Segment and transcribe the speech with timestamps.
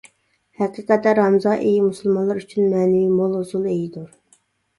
[0.61, 4.11] ھەقىقەتەن رامىزان ئېيى مۇسۇلمانلار ئۈچۈن مەنىۋى مول ھوسۇل ئېيىدۇر.